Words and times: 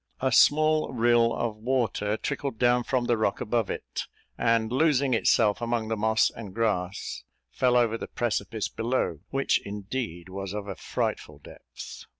A 0.19 0.31
small 0.31 0.91
rill 0.91 1.31
of 1.31 1.57
water 1.57 2.17
trickled 2.17 2.57
down 2.57 2.83
from 2.83 3.05
the 3.05 3.15
rock 3.19 3.39
above 3.39 3.69
it, 3.69 4.05
and, 4.35 4.71
losing 4.71 5.13
itself 5.13 5.61
among 5.61 5.89
the 5.89 5.95
moss 5.95 6.31
and 6.31 6.55
grass, 6.55 7.23
fell 7.51 7.77
over 7.77 7.99
the 7.99 8.07
precipice 8.07 8.67
below, 8.67 9.19
which 9.29 9.61
indeed 9.63 10.27
was 10.27 10.53
of 10.55 10.67
a 10.67 10.73
frightful 10.73 11.37
depth. 11.37 12.05